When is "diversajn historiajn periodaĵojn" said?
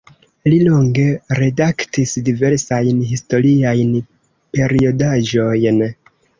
2.31-5.83